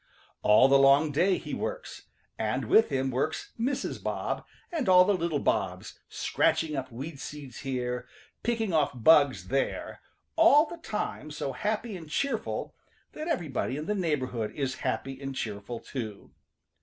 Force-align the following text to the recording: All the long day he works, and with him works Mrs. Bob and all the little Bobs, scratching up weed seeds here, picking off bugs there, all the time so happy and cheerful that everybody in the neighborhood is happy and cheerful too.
All 0.41 0.67
the 0.67 0.79
long 0.79 1.11
day 1.11 1.37
he 1.37 1.53
works, 1.53 2.07
and 2.35 2.65
with 2.65 2.89
him 2.89 3.11
works 3.11 3.53
Mrs. 3.59 4.01
Bob 4.01 4.43
and 4.71 4.89
all 4.89 5.05
the 5.05 5.13
little 5.13 5.37
Bobs, 5.37 5.99
scratching 6.09 6.75
up 6.75 6.91
weed 6.91 7.19
seeds 7.19 7.59
here, 7.59 8.07
picking 8.41 8.73
off 8.73 8.93
bugs 8.95 9.49
there, 9.49 10.01
all 10.35 10.65
the 10.65 10.77
time 10.77 11.29
so 11.29 11.51
happy 11.51 11.95
and 11.95 12.09
cheerful 12.09 12.73
that 13.11 13.27
everybody 13.27 13.77
in 13.77 13.85
the 13.85 13.93
neighborhood 13.93 14.51
is 14.55 14.77
happy 14.81 15.21
and 15.21 15.35
cheerful 15.35 15.79
too. 15.79 16.31